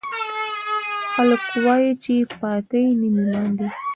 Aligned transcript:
خلکوایي 1.13 1.91
چې 2.03 2.13
پاکۍ 2.39 2.85
نیم 3.01 3.15
ایمان 3.21 3.49
ده 3.59 3.67